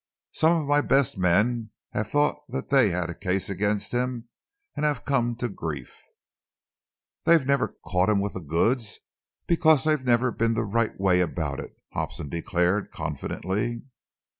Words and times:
Some 0.31 0.53
of 0.53 0.67
my 0.67 0.81
best 0.81 1.19
men 1.19 1.69
have 1.91 2.09
thought 2.09 2.39
that 2.49 2.69
they 2.69 2.89
had 2.89 3.11
a 3.11 3.13
case 3.13 3.51
against 3.51 3.91
him 3.91 4.29
and 4.75 4.83
have 4.83 5.05
come 5.05 5.35
to 5.35 5.47
grief." 5.47 5.95
"They've 7.25 7.45
never 7.45 7.75
caught 7.85 8.09
him 8.09 8.19
with 8.19 8.33
the 8.33 8.39
goods, 8.41 8.97
because 9.45 9.83
they've 9.83 10.03
never 10.03 10.31
been 10.31 10.55
the 10.55 10.65
right 10.65 10.99
way 10.99 11.19
about 11.21 11.59
it," 11.59 11.75
Hobson 11.93 12.29
declared 12.29 12.89
confidently. 12.89 13.83